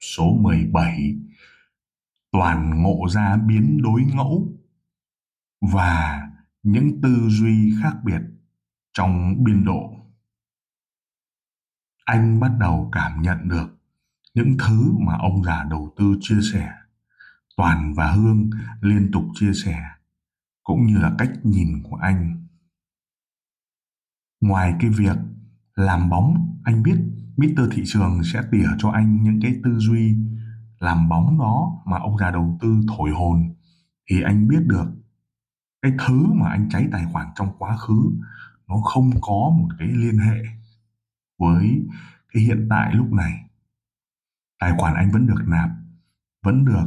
[0.00, 1.16] số 17
[2.32, 4.60] toàn ngộ ra biến đối ngẫu
[5.60, 6.22] và
[6.62, 8.20] những tư duy khác biệt
[8.92, 9.96] trong biên độ.
[12.04, 13.80] Anh bắt đầu cảm nhận được
[14.34, 16.72] những thứ mà ông già đầu tư chia sẻ.
[17.56, 19.82] Toàn và Hương liên tục chia sẻ
[20.62, 22.46] cũng như là cách nhìn của anh.
[24.40, 25.16] Ngoài cái việc
[25.74, 26.96] làm bóng, anh biết
[27.36, 27.60] Mr.
[27.72, 30.16] Thị trường sẽ tỉa cho anh những cái tư duy
[30.78, 33.54] làm bóng đó mà ông già đầu tư thổi hồn.
[34.10, 34.86] Thì anh biết được
[35.82, 38.12] cái thứ mà anh cháy tài khoản trong quá khứ,
[38.68, 40.42] nó không có một cái liên hệ
[41.38, 41.86] với
[42.32, 43.50] cái hiện tại lúc này.
[44.58, 45.70] Tài khoản anh vẫn được nạp,
[46.42, 46.86] vẫn được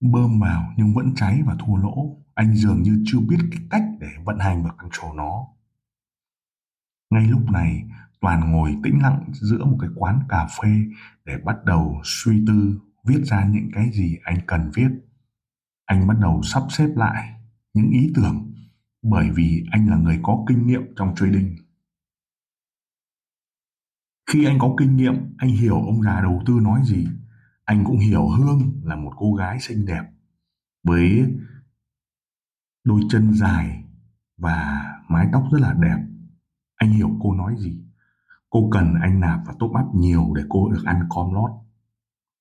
[0.00, 2.16] bơm vào nhưng vẫn cháy và thua lỗ.
[2.34, 5.46] Anh dường như chưa biết cái cách để vận hành và control nó.
[7.10, 7.84] Ngay lúc này
[8.20, 10.84] Toàn ngồi tĩnh lặng giữa một cái quán cà phê
[11.24, 14.88] để bắt đầu suy tư viết ra những cái gì anh cần viết.
[15.84, 17.34] Anh bắt đầu sắp xếp lại
[17.74, 18.54] những ý tưởng
[19.02, 21.56] bởi vì anh là người có kinh nghiệm trong trading.
[24.30, 27.06] Khi anh có kinh nghiệm, anh hiểu ông già đầu tư nói gì.
[27.64, 30.02] Anh cũng hiểu Hương là một cô gái xinh đẹp
[30.84, 31.34] với
[32.84, 33.84] đôi chân dài
[34.36, 35.98] và mái tóc rất là đẹp.
[36.76, 37.85] Anh hiểu cô nói gì.
[38.50, 41.50] Cô cần anh nạp và top up nhiều để cô được ăn com lót.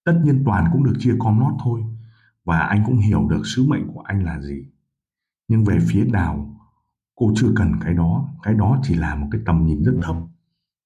[0.05, 1.83] Tất nhiên Toàn cũng được chia com lót thôi.
[2.43, 4.65] Và anh cũng hiểu được sứ mệnh của anh là gì.
[5.47, 6.59] Nhưng về phía Đào,
[7.15, 8.29] cô chưa cần cái đó.
[8.43, 10.15] Cái đó chỉ là một cái tầm nhìn rất thấp.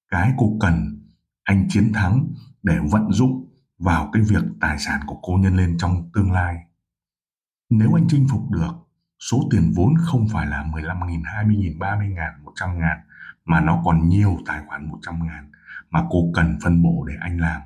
[0.08, 1.00] Cái cô cần
[1.42, 2.28] anh chiến thắng
[2.62, 3.46] để vận dụng
[3.78, 6.56] vào cái việc tài sản của cô nhân lên trong tương lai.
[7.70, 8.89] Nếu anh chinh phục được
[9.20, 12.98] số tiền vốn không phải là 15.000, 20.000, 30.000, 100 ngàn
[13.44, 15.50] mà nó còn nhiều tài khoản 100 ngàn
[15.90, 17.60] mà cô cần phân bổ để anh làm.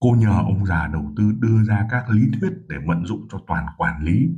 [0.00, 3.38] Cô nhờ ông già đầu tư đưa ra các lý thuyết để vận dụng cho
[3.46, 4.28] toàn quản lý.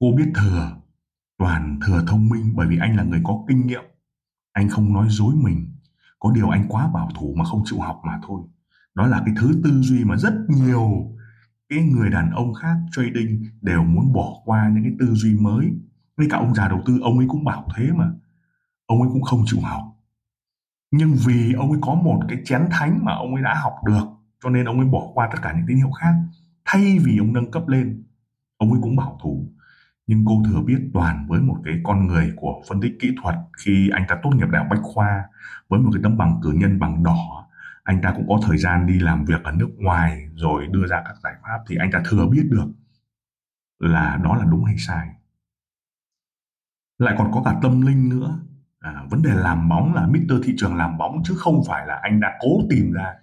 [0.00, 0.76] Cô biết thừa,
[1.38, 3.84] toàn thừa thông minh bởi vì anh là người có kinh nghiệm.
[4.52, 5.76] Anh không nói dối mình.
[6.18, 8.42] Có điều anh quá bảo thủ mà không chịu học mà thôi.
[8.94, 11.16] Đó là cái thứ tư duy mà rất nhiều
[11.70, 15.72] cái người đàn ông khác trading đều muốn bỏ qua những cái tư duy mới.
[16.16, 18.10] ngay cả ông già đầu tư, ông ấy cũng bảo thế mà.
[18.86, 19.82] Ông ấy cũng không chịu học.
[20.90, 24.04] Nhưng vì ông ấy có một cái chén thánh mà ông ấy đã học được
[24.42, 26.14] cho nên ông ấy bỏ qua tất cả những tín hiệu khác.
[26.64, 28.04] Thay vì ông nâng cấp lên
[28.56, 29.46] ông ấy cũng bảo thủ.
[30.06, 33.34] Nhưng cô thừa biết toàn với một cái con người của phân tích kỹ thuật
[33.64, 35.24] khi anh ta tốt nghiệp đại học bách khoa
[35.68, 37.49] với một cái tấm bằng cử nhân bằng đỏ
[37.82, 41.02] anh ta cũng có thời gian đi làm việc ở nước ngoài rồi đưa ra
[41.06, 42.66] các giải pháp thì anh ta thừa biết được
[43.78, 45.08] là đó là đúng hay sai
[46.98, 48.40] lại còn có cả tâm linh nữa
[48.78, 50.44] à, vấn đề làm bóng là Mr.
[50.44, 53.14] thị trường làm bóng chứ không phải là anh đã cố tìm ra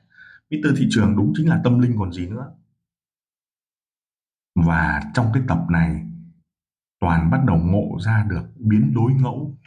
[0.49, 0.77] Mr.
[0.77, 2.51] thị trường đúng chính là tâm linh còn gì nữa
[4.55, 6.05] và trong cái tập này
[6.99, 9.57] toàn bắt đầu ngộ ra được biến đối ngẫu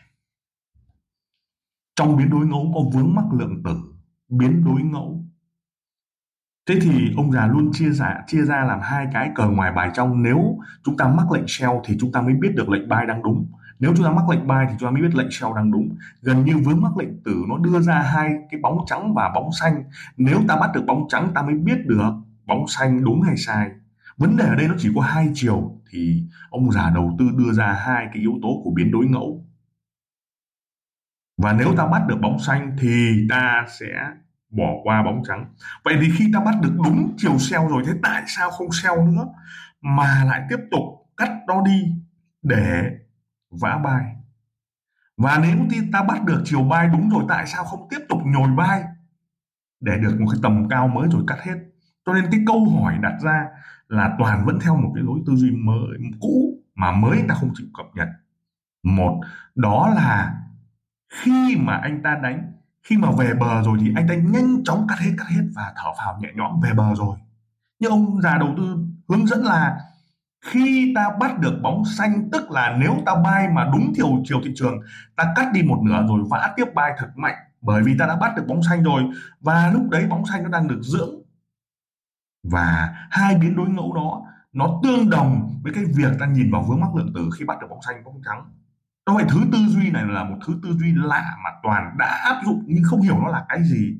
[1.96, 3.89] trong biến đối ngẫu có vướng mắc lượng tử
[4.30, 5.24] biến đối ngẫu.
[6.68, 9.90] Thế thì ông già luôn chia ra chia ra làm hai cái cờ ngoài bài
[9.94, 10.22] trong.
[10.22, 13.22] Nếu chúng ta mắc lệnh sell thì chúng ta mới biết được lệnh buy đang
[13.22, 13.46] đúng.
[13.78, 15.96] Nếu chúng ta mắc lệnh buy thì chúng ta mới biết lệnh sell đang đúng.
[16.22, 19.50] Gần như vướng mắc lệnh tử nó đưa ra hai cái bóng trắng và bóng
[19.60, 19.84] xanh.
[20.16, 22.12] Nếu ta bắt được bóng trắng ta mới biết được
[22.46, 23.70] bóng xanh đúng hay sai.
[24.16, 25.76] Vấn đề ở đây nó chỉ có hai chiều.
[25.90, 29.44] Thì ông già đầu tư đưa ra hai cái yếu tố của biến đối ngẫu
[31.42, 33.86] và nếu ta bắt được bóng xanh thì ta sẽ
[34.50, 35.54] bỏ qua bóng trắng.
[35.84, 39.02] Vậy thì khi ta bắt được đúng chiều sell rồi thế tại sao không sell
[39.02, 39.26] nữa?
[39.80, 40.82] Mà lại tiếp tục
[41.16, 41.94] cắt nó đi
[42.42, 42.90] để
[43.50, 44.04] vã bài
[45.16, 45.56] và nếu
[45.92, 48.82] ta bắt được chiều bay đúng rồi, tại sao không tiếp tục nhồi bay
[49.80, 51.56] để được một cái tầm cao mới rồi cắt hết?
[52.06, 53.46] Cho nên cái câu hỏi đặt ra
[53.88, 57.50] là toàn vẫn theo một cái lối tư duy mới, cũ mà mới ta không
[57.54, 58.08] chịu cập nhật.
[58.82, 59.20] Một,
[59.54, 60.39] đó là
[61.10, 62.52] khi mà anh ta đánh,
[62.82, 65.72] khi mà về bờ rồi thì anh ta nhanh chóng cắt hết cắt hết và
[65.76, 67.16] thở phào nhẹ nhõm về bờ rồi.
[67.78, 68.78] Nhưng ông già đầu tư
[69.08, 69.80] hướng dẫn là
[70.46, 74.40] khi ta bắt được bóng xanh, tức là nếu ta bay mà đúng chiều chiều
[74.44, 74.74] thị trường,
[75.16, 78.16] ta cắt đi một nửa rồi vã tiếp bay thật mạnh, bởi vì ta đã
[78.16, 79.02] bắt được bóng xanh rồi.
[79.40, 81.14] Và lúc đấy bóng xanh nó đang được dưỡng.
[82.50, 84.22] Và hai biến đối ngẫu đó,
[84.52, 87.60] nó tương đồng với cái việc ta nhìn vào vướng mắc lượng tử khi bắt
[87.60, 88.52] được bóng xanh, bóng trắng
[89.06, 92.20] do vậy thứ tư duy này là một thứ tư duy lạ mà toàn đã
[92.24, 93.96] áp dụng nhưng không hiểu nó là cái gì.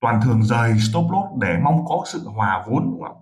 [0.00, 3.16] Toàn thường rời stop loss để mong có sự hòa vốn, đúng không?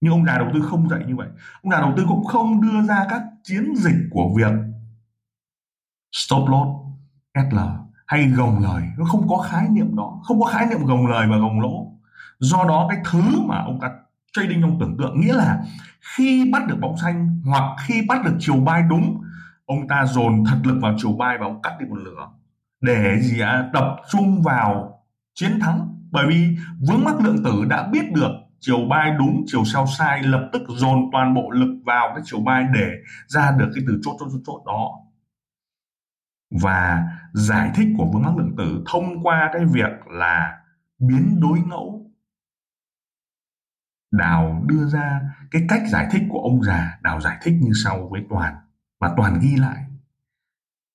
[0.00, 1.28] Nhưng ông già đầu tư không dạy như vậy.
[1.62, 4.52] Ông già đầu tư cũng không đưa ra các chiến dịch của việc
[6.12, 6.70] stop loss
[7.34, 7.58] SL
[8.06, 8.82] hay gồng lời.
[8.98, 10.20] Nó không có khái niệm đó.
[10.24, 11.92] Không có khái niệm gồng lời và gồng lỗ.
[12.38, 13.90] Do đó cái thứ mà ông ta
[14.32, 15.62] trading trong tưởng tượng nghĩa là
[16.16, 19.22] khi bắt được bóng xanh hoặc khi bắt được chiều bay đúng
[19.70, 22.28] ông ta dồn thật lực vào chiều bay và ông cắt đi một lửa
[22.80, 23.70] để gì ạ?
[23.72, 25.02] Tập trung vào
[25.34, 25.94] chiến thắng.
[26.10, 26.56] Bởi vì
[26.88, 30.62] vướng mắc lượng tử đã biết được chiều bay đúng, chiều sao sai lập tức
[30.68, 32.90] dồn toàn bộ lực vào cái chiều bay để
[33.26, 34.90] ra được cái từ chốt chốt chốt chốt đó.
[36.62, 40.60] Và giải thích của vướng mắc lượng tử thông qua cái việc là
[40.98, 42.10] biến đối ngẫu.
[44.12, 45.20] Đào đưa ra
[45.50, 48.54] cái cách giải thích của ông già, Đào giải thích như sau với Toàn
[49.00, 49.84] và Toàn ghi lại.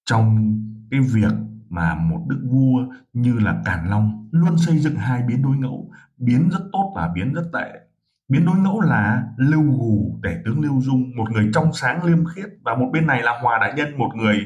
[0.06, 0.56] Trong
[0.92, 1.34] cái việc
[1.70, 5.92] mà một đức vua như là Càn Long luôn xây dựng hai biến đối ngẫu
[6.18, 7.80] biến rất tốt và biến rất tệ.
[8.28, 12.26] Biến đối ngẫu là lưu gù tể tướng lưu dung một người trong sáng liêm
[12.26, 14.38] khiết và một bên này là hòa đại nhân một người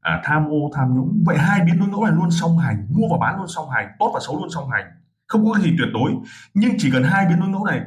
[0.00, 1.22] à, tham ô tham nhũng.
[1.26, 3.88] Vậy hai biến đối ngẫu này luôn song hành mua và bán luôn song hành
[3.98, 4.84] tốt và xấu luôn song hành.
[5.26, 6.12] Không có cái gì tuyệt đối
[6.54, 7.80] nhưng chỉ cần hai biến đối ngẫu này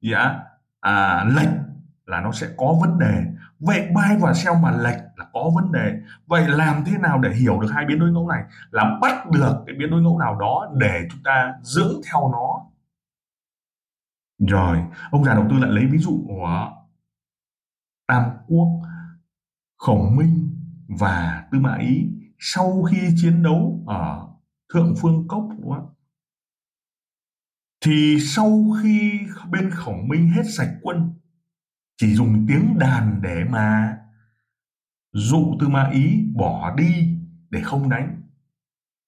[0.00, 0.38] dạ
[0.80, 1.67] à, lệch
[2.08, 3.24] là nó sẽ có vấn đề.
[3.58, 6.00] Vậy buy và sell mà lệch là có vấn đề.
[6.26, 8.44] Vậy làm thế nào để hiểu được hai biến đối ngẫu này?
[8.70, 12.66] Là bắt được cái biến đối ngẫu nào đó để chúng ta giữ theo nó.
[14.48, 14.78] Rồi,
[15.10, 16.72] ông già đầu tư lại lấy ví dụ của
[18.06, 18.68] tam quốc,
[19.76, 20.56] khổng minh
[20.88, 22.08] và tư mã ý
[22.38, 24.28] sau khi chiến đấu ở
[24.74, 25.94] thượng phương cốc, đúng không?
[27.80, 29.20] thì sau khi
[29.50, 31.12] bên khổng minh hết sạch quân
[32.00, 33.96] chỉ dùng tiếng đàn để mà
[35.12, 37.18] dụ tư ma ý bỏ đi
[37.50, 38.22] để không đánh.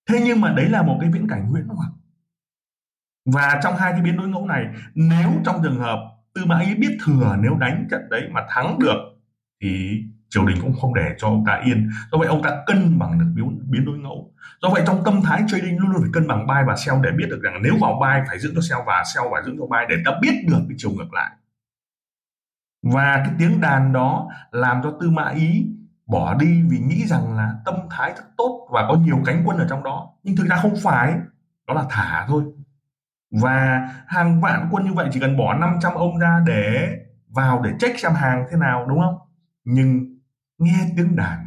[0.09, 1.91] Thế nhưng mà đấy là một cái viễn cảnh huyễn hoặc.
[3.27, 5.99] Và trong hai cái biến đối ngẫu này nếu trong trường hợp
[6.35, 8.97] tư mã ý biết thừa nếu đánh trận đấy mà thắng được
[9.63, 11.91] thì triều đình cũng không để cho ông ta yên.
[12.13, 14.33] Do vậy ông ta cân bằng được biến, biến đối ngẫu.
[14.63, 17.11] Do vậy trong tâm thái trading luôn luôn phải cân bằng buy và sell để
[17.11, 19.67] biết được rằng nếu vào buy phải giữ cho sell và sell phải giữ cho
[19.67, 21.31] buy để ta biết được cái chiều ngược lại
[22.83, 25.67] và cái tiếng đàn đó làm cho tư mã ý
[26.07, 29.59] bỏ đi vì nghĩ rằng là tâm thái rất tốt và có nhiều cánh quân
[29.59, 30.11] ở trong đó.
[30.23, 31.15] Nhưng thực ra không phải,
[31.67, 32.45] đó là thả thôi.
[33.43, 36.97] Và hàng vạn quân như vậy, chỉ cần bỏ 500 ông ra để
[37.29, 39.19] vào để check xem hàng thế nào, đúng không?
[39.65, 40.19] Nhưng
[40.59, 41.47] nghe tiếng đàn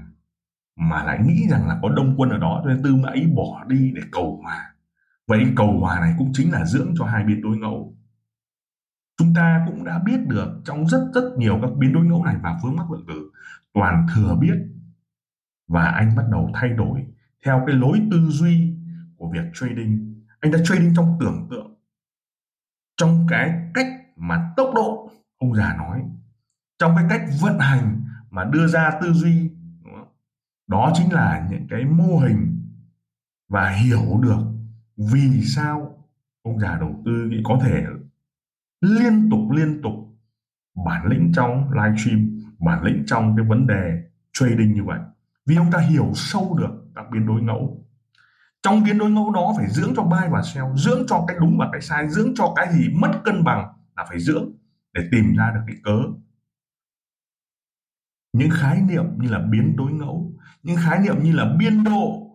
[0.75, 3.25] mà lại nghĩ rằng là có đông quân ở đó, cho nên tư mã ý
[3.35, 4.73] bỏ đi để cầu hòa.
[5.27, 7.95] Vậy cầu hòa này cũng chính là dưỡng cho hai bên đối ngẫu
[9.23, 12.35] chúng ta cũng đã biết được trong rất rất nhiều các biến đối ngẫu này
[12.43, 13.31] và phương mắc lượng tử
[13.73, 14.55] toàn thừa biết
[15.67, 17.05] và anh bắt đầu thay đổi
[17.45, 18.75] theo cái lối tư duy
[19.17, 20.23] của việc trading.
[20.39, 21.75] Anh đã trading trong tưởng tượng,
[22.97, 26.03] trong cái cách mà tốc độ, ông già nói,
[26.79, 29.51] trong cái cách vận hành mà đưa ra tư duy
[30.67, 32.69] đó chính là những cái mô hình
[33.49, 34.41] và hiểu được
[34.97, 36.05] vì sao
[36.41, 37.85] ông già đầu tư có thể
[38.83, 39.93] liên tục liên tục
[40.85, 44.03] bản lĩnh trong livestream bản lĩnh trong cái vấn đề
[44.33, 44.99] trading như vậy.
[45.45, 47.85] Vì ông ta hiểu sâu được các biến đối ngẫu.
[48.61, 51.57] Trong biến đối ngẫu đó phải dưỡng cho buy và sell, dưỡng cho cái đúng
[51.59, 54.51] và cái sai, dưỡng cho cái gì mất cân bằng là phải dưỡng
[54.93, 55.99] để tìm ra được cái cớ.
[58.33, 62.29] Những khái niệm như là biến đối ngẫu, những khái niệm như là biên độ.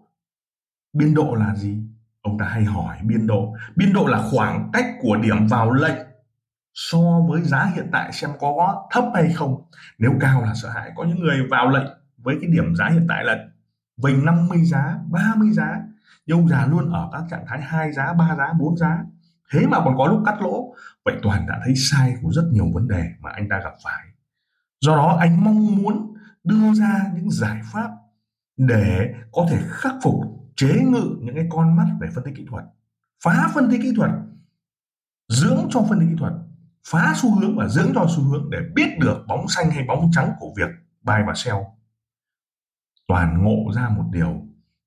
[0.92, 1.78] Biên độ là gì?
[2.20, 3.54] Ông ta hay hỏi biên độ.
[3.76, 6.07] Biên độ là khoảng cách của điểm vào lệnh
[6.78, 9.62] so với giá hiện tại xem có thấp hay không.
[9.99, 10.90] Nếu cao là sợ hãi.
[10.97, 13.37] Có những người vào lệnh với cái điểm giá hiện tại là
[13.97, 15.80] vành 50 giá 30 giá.
[16.26, 18.99] Nhưng già luôn ở các trạng thái hai giá, ba giá, bốn giá.
[19.52, 20.75] Thế mà còn có lúc cắt lỗ.
[21.04, 24.04] Vậy toàn đã thấy sai của rất nhiều vấn đề mà anh ta gặp phải.
[24.80, 27.90] Do đó, anh mong muốn đưa ra những giải pháp
[28.56, 30.14] để có thể khắc phục,
[30.56, 32.64] chế ngự những cái con mắt về phân tích kỹ thuật.
[33.25, 34.11] Phá phân tích kỹ thuật.
[35.28, 36.32] Dưỡng cho phân tích kỹ thuật
[36.90, 40.11] phá xu hướng và dưỡng cho xu hướng để biết được bóng xanh hay bóng
[40.12, 40.68] trắng của việc
[41.02, 41.57] buy và sell
[43.09, 44.42] toàn ngộ ra một điều,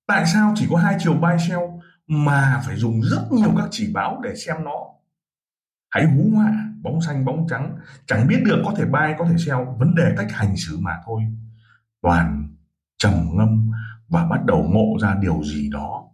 [0.07, 1.61] tại sao chỉ có hai chiều buy sell
[2.07, 4.87] mà phải dùng rất nhiều các chỉ báo để xem nó?
[5.89, 9.37] Hãy hú họa, bóng xanh, bóng trắng, chẳng biết được có thể buy có thể
[9.37, 11.21] sell vấn đề cách hành xử mà thôi.
[12.01, 12.55] Toàn
[12.97, 13.71] trầm ngâm
[14.07, 16.07] và bắt đầu ngộ ra điều gì đó.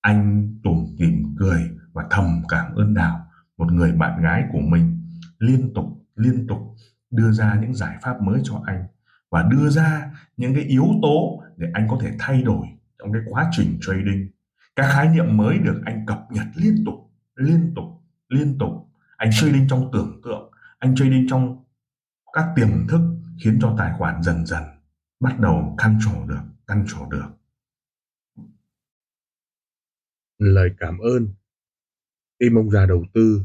[0.00, 3.26] Anh tủm tỉm cười và thầm cảm ơn đào,
[3.56, 5.01] một người bạn gái của mình
[5.42, 5.84] liên tục
[6.14, 6.58] liên tục
[7.10, 8.86] đưa ra những giải pháp mới cho anh
[9.30, 12.66] và đưa ra những cái yếu tố để anh có thể thay đổi
[12.98, 14.30] trong cái quá trình trading.
[14.76, 16.94] Các khái niệm mới được anh cập nhật liên tục
[17.34, 17.84] liên tục
[18.28, 18.70] liên tục.
[19.16, 21.64] Anh trading trong tưởng tượng, anh trading trong
[22.32, 23.00] các tiềm thức
[23.44, 24.62] khiến cho tài khoản dần dần
[25.20, 27.28] bắt đầu control được control được.
[30.38, 31.28] Lời cảm ơn.
[32.38, 33.44] Tim ông già đầu tư